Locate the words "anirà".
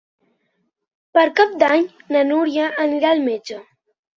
2.89-3.13